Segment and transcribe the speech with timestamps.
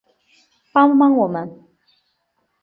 [0.73, 1.63] 帮帮我们